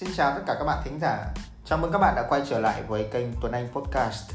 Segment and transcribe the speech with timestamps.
[0.00, 1.26] Xin chào tất cả các bạn thính giả.
[1.64, 4.30] Chào mừng các bạn đã quay trở lại với kênh Tuấn Anh Podcast.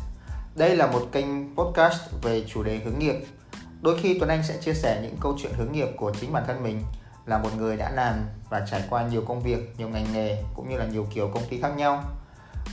[0.56, 3.16] Đây là một kênh podcast về chủ đề hướng nghiệp.
[3.82, 6.44] Đôi khi Tuấn Anh sẽ chia sẻ những câu chuyện hướng nghiệp của chính bản
[6.48, 6.84] thân mình
[7.26, 8.16] là một người đã làm
[8.50, 11.44] và trải qua nhiều công việc, nhiều ngành nghề cũng như là nhiều kiểu công
[11.50, 12.04] ty khác nhau.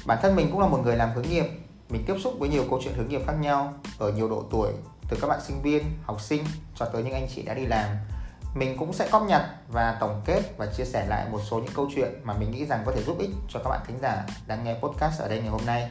[0.06, 1.46] Bản thân mình cũng là một người làm hướng nghiệp.
[1.88, 4.72] Mình tiếp xúc với nhiều câu chuyện hướng nghiệp khác nhau ở nhiều độ tuổi,
[5.08, 6.44] từ các bạn sinh viên, học sinh
[6.74, 7.86] cho tới những anh chị đã đi làm
[8.54, 11.74] mình cũng sẽ cóp nhặt và tổng kết và chia sẻ lại một số những
[11.74, 14.24] câu chuyện mà mình nghĩ rằng có thể giúp ích cho các bạn thính giả
[14.46, 15.90] đang nghe podcast ở đây ngày hôm nay.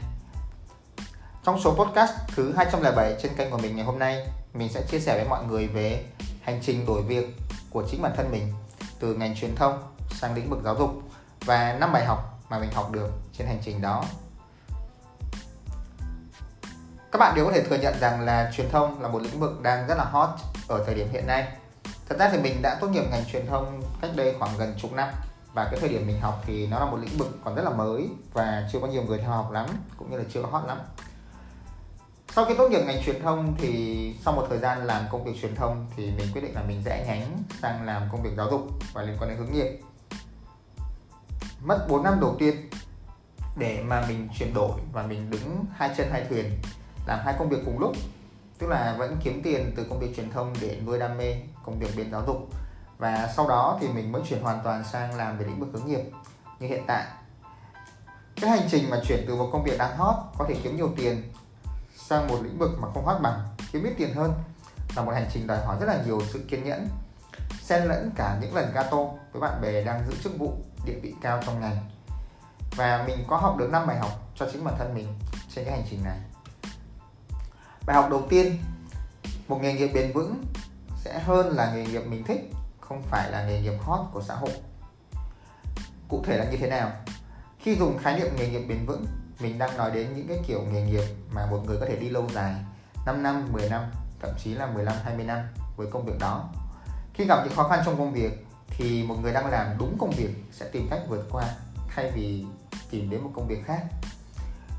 [1.44, 5.00] Trong số podcast thứ 207 trên kênh của mình ngày hôm nay, mình sẽ chia
[5.00, 6.06] sẻ với mọi người về
[6.42, 7.26] hành trình đổi việc
[7.70, 8.54] của chính bản thân mình
[9.00, 10.90] từ ngành truyền thông sang lĩnh vực giáo dục
[11.46, 14.06] và năm bài học mà mình học được trên hành trình đó.
[17.12, 19.62] Các bạn đều có thể thừa nhận rằng là truyền thông là một lĩnh vực
[19.62, 20.30] đang rất là hot
[20.68, 21.48] ở thời điểm hiện nay
[22.10, 24.94] thật ra thì mình đã tốt nghiệp ngành truyền thông cách đây khoảng gần chục
[24.94, 25.10] năm.
[25.54, 27.70] Và cái thời điểm mình học thì nó là một lĩnh vực còn rất là
[27.70, 30.68] mới và chưa có nhiều người theo học lắm, cũng như là chưa có hot
[30.68, 30.78] lắm.
[32.36, 35.42] Sau khi tốt nghiệp ngành truyền thông thì sau một thời gian làm công việc
[35.42, 38.48] truyền thông thì mình quyết định là mình sẽ nhánh sang làm công việc giáo
[38.52, 38.62] dục
[38.94, 39.82] và liên quan đến hướng nghiệp.
[41.64, 42.70] Mất 4 năm đầu tiên
[43.58, 46.52] để mà mình chuyển đổi và mình đứng hai chân hai thuyền,
[47.08, 47.96] làm hai công việc cùng lúc
[48.60, 51.80] tức là vẫn kiếm tiền từ công việc truyền thông để nuôi đam mê công
[51.80, 52.38] việc bên giáo dục.
[52.98, 55.86] Và sau đó thì mình mới chuyển hoàn toàn sang làm về lĩnh vực hướng
[55.86, 56.02] nghiệp
[56.60, 57.06] như hiện tại.
[58.42, 60.90] Cái hành trình mà chuyển từ một công việc đang hot, có thể kiếm nhiều
[60.98, 61.34] tiền,
[61.96, 63.40] sang một lĩnh vực mà không hot bằng,
[63.72, 64.34] kiếm ít tiền hơn,
[64.96, 66.88] là một hành trình đòi hỏi rất là nhiều sự kiên nhẫn,
[67.62, 68.98] xen lẫn cả những lần gato
[69.32, 70.54] với bạn bè đang giữ chức vụ
[70.86, 71.78] địa vị cao trong ngành.
[72.76, 75.08] Và mình có học được 5 bài học cho chính bản thân mình
[75.56, 76.18] trên cái hành trình này
[77.90, 78.58] bài học đầu tiên
[79.48, 80.44] một nghề nghiệp bền vững
[80.98, 84.36] sẽ hơn là nghề nghiệp mình thích không phải là nghề nghiệp hot của xã
[84.36, 84.50] hội
[86.08, 86.92] cụ thể là như thế nào
[87.60, 89.06] khi dùng khái niệm nghề nghiệp bền vững
[89.40, 92.10] mình đang nói đến những cái kiểu nghề nghiệp mà một người có thể đi
[92.10, 92.56] lâu dài
[93.06, 93.82] 5 năm, 10 năm,
[94.20, 95.40] thậm chí là 15, 20 năm
[95.78, 96.50] với công việc đó.
[97.14, 100.12] Khi gặp những khó khăn trong công việc thì một người đang làm đúng công
[100.12, 101.44] việc sẽ tìm cách vượt qua
[101.88, 102.46] thay vì
[102.92, 103.84] tìm đến một công việc khác.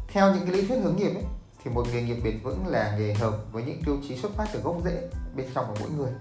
[0.09, 1.25] Theo những cái lý thuyết hướng nghiệp ấy,
[1.65, 4.47] thì một nghề nghiệp bền vững là nghề hợp với những tiêu chí xuất phát
[4.53, 6.12] từ gốc rễ bên trong của mỗi người.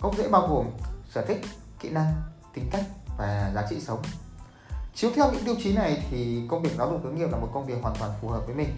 [0.00, 0.66] Gốc rễ bao gồm
[1.10, 1.40] sở thích,
[1.80, 2.12] kỹ năng,
[2.54, 2.84] tính cách
[3.18, 4.02] và giá trị sống.
[4.94, 7.48] Chiếu theo những tiêu chí này thì công việc giáo dục hướng nghiệp là một
[7.54, 8.68] công việc hoàn toàn phù hợp với mình.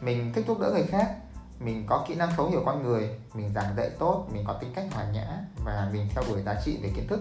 [0.00, 1.16] Mình thích giúp đỡ người khác,
[1.60, 4.72] mình có kỹ năng thấu hiểu con người, mình giảng dạy tốt, mình có tính
[4.74, 5.26] cách hòa nhã
[5.64, 7.20] và mình theo đuổi giá trị về kiến thức.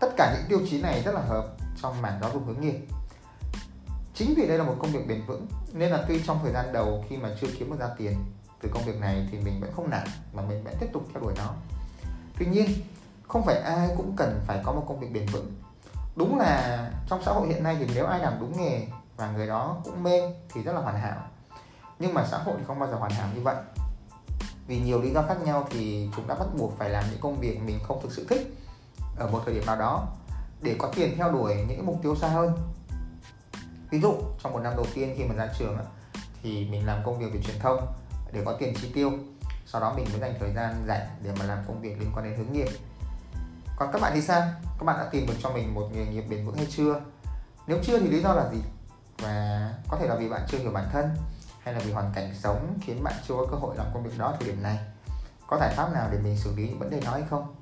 [0.00, 1.46] Tất cả những tiêu chí này rất là hợp
[1.82, 2.80] trong mảng giáo dục hướng nghiệp
[4.20, 6.72] chính vì đây là một công việc bền vững, nên là tuy trong thời gian
[6.72, 8.24] đầu khi mà chưa kiếm được ra tiền
[8.62, 11.22] từ công việc này thì mình vẫn không nản, mà mình vẫn tiếp tục theo
[11.22, 11.52] đuổi nó.
[12.38, 12.70] Tuy nhiên,
[13.28, 15.52] không phải ai cũng cần phải có một công việc bền vững.
[16.16, 18.86] Đúng là trong xã hội hiện nay thì nếu ai làm đúng nghề
[19.16, 20.20] và người đó cũng mê
[20.52, 21.26] thì rất là hoàn hảo.
[21.98, 23.56] Nhưng mà xã hội thì không bao giờ hoàn hảo như vậy.
[24.66, 27.40] Vì nhiều lý do khác nhau thì chúng đã bắt buộc phải làm những công
[27.40, 28.54] việc mình không thực sự thích
[29.16, 30.06] ở một thời điểm nào đó
[30.62, 32.52] để có tiền theo đuổi những mục tiêu xa hơn
[33.90, 35.78] ví dụ, trong một năm đầu tiên khi mà ra trường
[36.42, 37.86] thì mình làm công việc về truyền thông
[38.32, 39.12] để có tiền chi tiêu.
[39.66, 42.24] Sau đó mình mới dành thời gian rảnh để mà làm công việc liên quan
[42.24, 42.68] đến hướng nghiệp.
[43.76, 44.42] Còn các bạn thì sao?
[44.78, 47.00] Các bạn đã tìm được cho mình một nghề nghiệp bền vững hay chưa?
[47.66, 48.58] Nếu chưa thì lý do là gì?
[49.18, 51.16] Và có thể là vì bạn chưa hiểu bản thân,
[51.60, 54.18] hay là vì hoàn cảnh sống khiến bạn chưa có cơ hội làm công việc
[54.18, 54.78] đó thời điểm này.
[55.46, 57.54] Có giải pháp nào để mình xử lý những vấn đề đó hay không?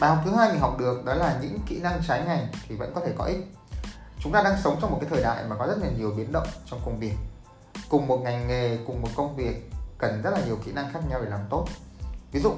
[0.00, 2.76] Bài học thứ hai mình học được đó là những kỹ năng trái ngành thì
[2.76, 3.46] vẫn có thể có ích
[4.22, 6.32] chúng ta đang sống trong một cái thời đại mà có rất là nhiều biến
[6.32, 7.14] động trong công việc.
[7.88, 11.00] Cùng một ngành nghề, cùng một công việc, cần rất là nhiều kỹ năng khác
[11.10, 11.66] nhau để làm tốt.
[12.32, 12.52] Ví dụ,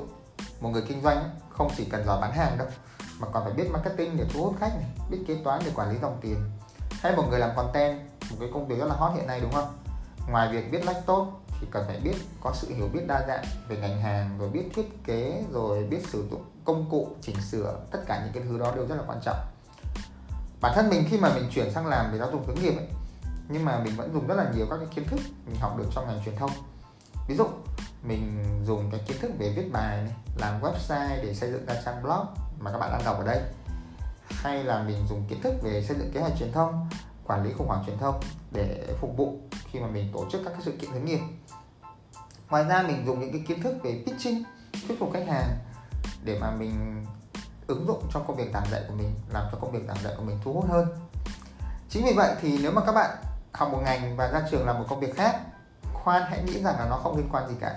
[0.60, 2.66] một người kinh doanh không chỉ cần giỏi bán hàng đâu,
[3.18, 5.90] mà còn phải biết marketing để thu hút khách này, biết kế toán để quản
[5.90, 6.36] lý dòng tiền.
[6.90, 8.00] Hay một người làm content,
[8.30, 9.78] một cái công việc rất là hot hiện nay, đúng không?
[10.28, 13.44] Ngoài việc biết lách tốt, thì cần phải biết có sự hiểu biết đa dạng
[13.68, 17.80] về ngành hàng, rồi biết thiết kế, rồi biết sử dụng công cụ, chỉnh sửa,
[17.91, 19.36] tất cả những cái thứ đó đều rất là quan trọng
[20.62, 22.86] bản thân mình khi mà mình chuyển sang làm về giáo dục hướng nghiệp ấy
[23.48, 25.84] nhưng mà mình vẫn dùng rất là nhiều các cái kiến thức mình học được
[25.94, 26.50] trong ngành truyền thông.
[27.28, 27.44] Ví dụ
[28.03, 31.74] mình dùng cái kiến thức về viết bài này, làm website để xây dựng ra
[31.84, 32.26] trang blog
[32.59, 33.41] mà các bạn đang đọc ở đây.
[34.28, 36.88] Hay là mình dùng kiến thức về xây dựng kế hoạch truyền thông
[37.26, 38.20] quản lý khủng hoảng truyền thông
[38.50, 39.38] để phục vụ
[39.70, 41.20] khi mà mình tổ chức các cái sự kiện hướng nghiệp.
[42.50, 44.42] Ngoài ra mình dùng những cái kiến thức về pitching
[44.88, 45.58] thuyết phục khách hàng
[46.24, 47.04] để mà mình
[47.66, 50.14] ứng dụng trong công việc giảng dạy của mình, làm cho công việc giảng dạy
[50.16, 50.86] của mình thu hút hơn.
[51.88, 53.16] Chính vì vậy thì nếu mà các bạn
[53.53, 55.41] học một ngành và ra trường làm một công việc khác,
[55.92, 57.76] khoan hãy nghĩ rằng là nó không liên quan gì cả.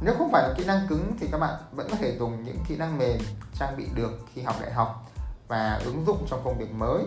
[0.00, 2.58] Nếu không phải là kỹ năng cứng thì các bạn vẫn có thể dùng những
[2.68, 3.18] kỹ năng mềm
[3.54, 5.10] trang bị được khi học đại học
[5.48, 7.02] và ứng dụng trong công việc mới.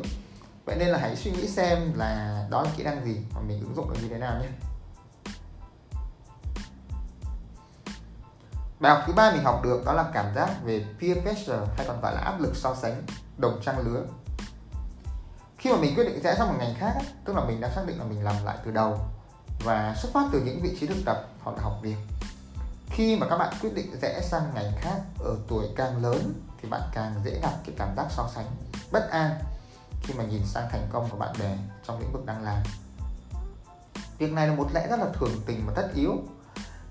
[0.66, 3.60] Vậy nên là hãy suy nghĩ xem là đó là kỹ năng gì mà mình
[3.62, 4.48] ứng dụng được như thế nào nhé.
[8.80, 11.88] Bài học thứ ba mình học được đó là cảm giác về peer pressure hay
[11.88, 13.04] còn gọi là áp lực so sánh,
[13.38, 14.02] đồng trang lứa.
[15.58, 16.94] Khi mà mình quyết định rẽ sang một ngành khác
[17.26, 19.00] tức là mình đã xác định là mình làm lại từ đầu
[19.64, 21.96] và xuất phát từ những vị trí thực tập hoặc là học việc.
[22.90, 26.70] Khi mà các bạn quyết định rẽ sang ngành khác ở tuổi càng lớn thì
[26.70, 28.46] bạn càng dễ gặp cái cảm giác so sánh
[28.92, 29.32] bất an
[30.04, 31.58] khi mà nhìn sang thành công của bạn bè
[31.88, 32.64] trong lĩnh vực đang làm.
[34.18, 36.12] Việc này là một lẽ rất là thường tình và tất yếu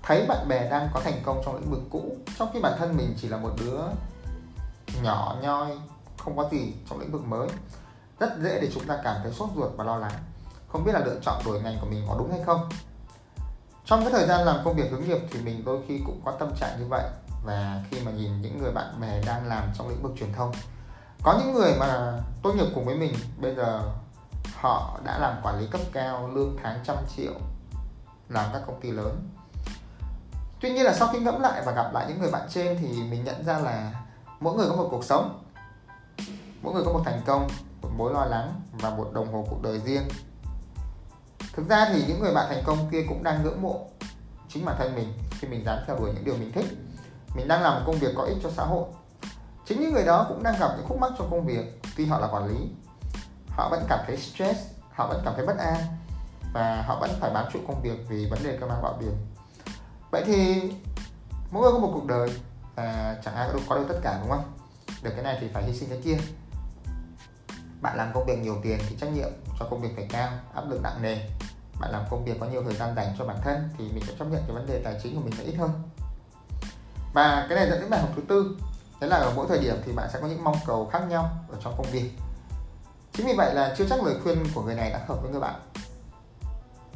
[0.05, 2.97] thấy bạn bè đang có thành công trong lĩnh vực cũ, trong khi bản thân
[2.97, 3.81] mình chỉ là một đứa
[5.03, 5.77] nhỏ nhoi,
[6.17, 7.47] không có gì trong lĩnh vực mới.
[8.19, 10.23] Rất dễ để chúng ta cảm thấy sốt ruột và lo lắng,
[10.67, 12.69] không biết là lựa chọn đổi ngành của mình có đúng hay không.
[13.85, 16.31] Trong cái thời gian làm công việc hướng nghiệp thì mình đôi khi cũng có
[16.31, 17.03] tâm trạng như vậy,
[17.45, 20.51] và khi mà nhìn những người bạn bè đang làm trong lĩnh vực truyền thông,
[21.23, 23.81] có những người mà tốt nghiệp cùng với mình, bây giờ
[24.55, 27.33] họ đã làm quản lý cấp cao, lương tháng trăm triệu,
[28.29, 29.29] làm các công ty lớn
[30.65, 32.87] tuy nhiên là sau khi ngẫm lại và gặp lại những người bạn trên thì
[32.87, 33.91] mình nhận ra là
[34.39, 35.43] mỗi người có một cuộc sống,
[36.61, 37.47] mỗi người có một thành công,
[37.81, 40.03] một mối lo lắng và một đồng hồ cuộc đời riêng.
[41.53, 43.87] Thực ra thì những người bạn thành công kia cũng đang ngưỡng mộ
[44.49, 46.65] chính bản thân mình khi mình dám theo đuổi những điều mình thích.
[47.35, 48.85] Mình đang làm một công việc có ích cho xã hội.
[49.65, 52.19] Chính những người đó cũng đang gặp những khúc mắc trong công việc tuy họ
[52.19, 52.69] là quản lý.
[53.49, 54.59] Họ vẫn cảm thấy stress,
[54.93, 55.77] họ vẫn cảm thấy bất an
[56.53, 59.13] và họ vẫn phải bám trụ công việc vì vấn đề cơm ăn bạo biển
[60.15, 60.61] vậy thì
[61.51, 62.29] mỗi người có một cuộc đời
[62.75, 64.53] và chẳng ai có được, có được tất cả đúng không?
[65.03, 66.17] Được cái này thì phải hy sinh cái kia.
[67.81, 69.29] Bạn làm công việc nhiều tiền thì trách nhiệm
[69.59, 71.17] cho công việc phải cao áp lực nặng nề.
[71.79, 74.13] Bạn làm công việc có nhiều thời gian dành cho bản thân thì mình sẽ
[74.19, 75.71] chấp nhận cái vấn đề tài chính của mình sẽ ít hơn.
[77.13, 78.57] Và cái này dẫn đến bài học thứ tư
[78.99, 81.29] đấy là ở mỗi thời điểm thì bạn sẽ có những mong cầu khác nhau
[81.49, 82.11] ở trong công việc.
[83.13, 85.41] Chính vì vậy là chưa chắc lời khuyên của người này đã hợp với người
[85.41, 85.61] bạn.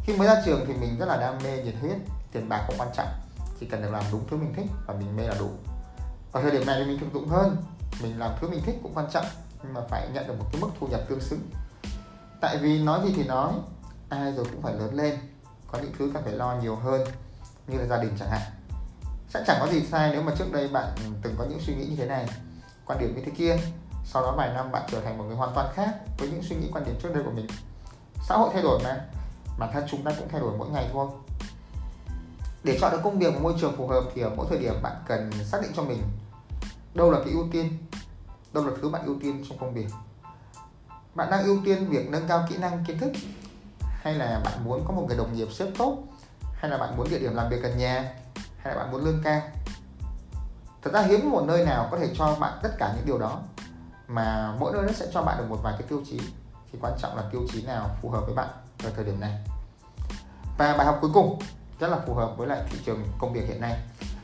[0.04, 1.98] Khi mới ra trường thì mình rất là đam mê nhiệt huyết
[2.32, 3.08] tiền bạc không quan trọng.
[3.60, 5.50] Chỉ cần được làm đúng thứ mình thích và mình mê là đủ.
[6.32, 7.58] Ở thời điểm này thì mình thực dụng hơn.
[8.02, 9.26] Mình làm thứ mình thích cũng quan trọng,
[9.64, 11.50] nhưng mà phải nhận được một cái mức thu nhập tương xứng.
[12.42, 13.54] Tại vì nói gì thì nói,
[14.10, 15.20] ai rồi cũng phải lớn lên,
[15.72, 17.08] có những thứ cần phải lo nhiều hơn,
[17.68, 18.42] như là gia đình chẳng hạn.
[19.30, 20.88] Sẽ chẳng có gì sai nếu mà trước đây bạn
[21.22, 22.30] từng có những suy nghĩ như thế này,
[22.86, 23.58] quan điểm như thế kia,
[24.06, 26.56] sau đó vài năm bạn trở thành một người hoàn toàn khác với những suy
[26.56, 27.48] nghĩ quan điểm trước đây của mình.
[28.28, 29.06] Xã hội thay đổi mà,
[29.60, 31.08] bản thân chúng ta cũng thay đổi mỗi ngày thôi
[32.64, 34.74] để chọn được công việc và môi trường phù hợp thì ở mỗi thời điểm
[34.82, 36.02] bạn cần xác định cho mình
[36.94, 37.78] đâu là cái ưu tiên,
[38.54, 39.88] đâu là thứ bạn ưu tiên trong công việc.
[41.16, 43.12] Bạn đang ưu tiên việc nâng cao kỹ năng kiến thức
[43.80, 45.98] hay là bạn muốn có một người đồng nghiệp xếp tốt,
[46.54, 48.14] hay là bạn muốn địa điểm làm việc gần nhà,
[48.58, 49.42] hay là bạn muốn lương cao?
[50.82, 53.40] Thật ra hiếm một nơi nào có thể cho bạn tất cả những điều đó,
[54.08, 56.20] mà mỗi nơi nó sẽ cho bạn được một vài cái tiêu chí.
[56.72, 58.50] Thì quan trọng là tiêu chí nào phù hợp với bạn
[58.84, 59.46] ở thời điểm này.
[60.58, 61.40] Và bài học cuối cùng
[61.80, 63.80] rất là phù hợp với lại thị trường công việc hiện nay.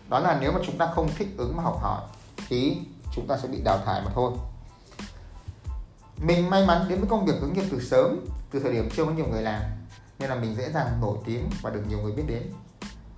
[0.10, 2.02] Đó là nếu mà chúng ta không thích ứng mà học hỏi,
[2.48, 2.78] thì
[3.16, 4.32] chúng ta sẽ bị đào thải mà thôi.
[6.18, 9.06] Mình may mắn đến với công việc hướng nghiệp từ sớm, từ thời điểm chưa
[9.06, 9.62] có nhiều người làm,
[10.20, 12.52] nên là mình dễ dàng nổi tiếng và được nhiều người biết đến.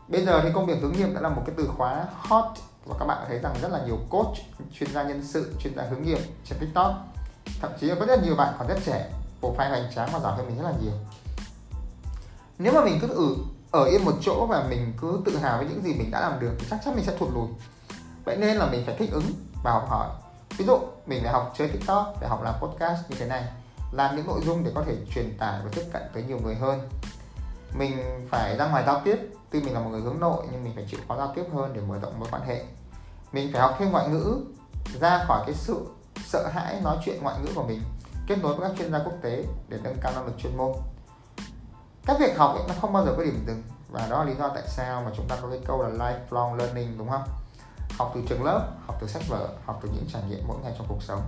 [0.08, 2.46] Bây giờ thì công việc hướng nghiệp đã là một cái từ khóa hot
[2.86, 4.36] và các bạn thấy rằng rất là nhiều coach,
[4.74, 6.94] chuyên gia nhân sự, chuyên gia hướng nghiệp trên tiktok.
[7.62, 9.12] Thậm chí là có rất nhiều bạn còn rất trẻ,
[9.42, 10.94] profile hoành tráng và giỏi hơn mình rất là nhiều.
[12.58, 13.36] Nếu mà mình cứ ừ
[13.72, 16.40] ở yên một chỗ và mình cứ tự hào với những gì mình đã làm
[16.40, 17.48] được thì chắc chắn mình sẽ thụt lùi.
[18.26, 19.32] Vậy nên là mình phải thích ứng
[19.64, 20.08] và học hỏi.
[20.58, 23.44] Ví dụ, mình phải học chơi tiktok để học làm podcast như thế này,
[23.92, 26.56] làm những nội dung để có thể truyền tải và tiếp cận tới nhiều người
[26.56, 26.90] hơn.
[27.78, 27.98] Mình
[28.30, 29.18] phải ra ngoài giao tiếp,
[29.52, 31.74] tuy mình là một người hướng nội nhưng mình phải chịu khó giao tiếp hơn
[31.74, 32.64] để mở rộng mối quan hệ.
[33.32, 34.38] Mình phải học thêm ngoại ngữ,
[35.02, 35.86] ra khỏi cái sự
[36.26, 37.82] sợ hãi nói chuyện ngoại ngữ của mình,
[38.28, 40.72] kết nối với các chuyên gia quốc tế để nâng cao năng lực chuyên môn
[42.08, 43.64] các việc học ấy, nó không bao giờ có điểm dừng.
[43.90, 46.56] Và đó là lý do tại sao mà chúng ta có cái câu là lifelong
[46.56, 47.24] learning đúng không?
[47.98, 50.74] Học từ trường lớp học từ sách vở học từ những trải nghiệm mỗi ngày
[50.78, 51.22] trong cuộc sống.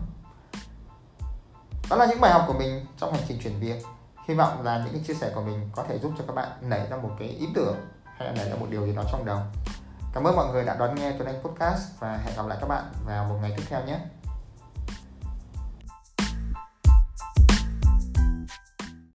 [1.89, 3.85] Đó là những bài học của mình trong hành trình chuyển việc.
[4.27, 6.49] Hy vọng là những cái chia sẻ của mình có thể giúp cho các bạn
[6.61, 7.75] nảy ra một cái ý tưởng
[8.17, 9.39] hay là nảy ra một điều gì đó trong đầu.
[10.13, 12.67] Cảm ơn mọi người đã đón nghe tuấn anh podcast và hẹn gặp lại các
[12.67, 13.99] bạn vào một ngày tiếp theo nhé.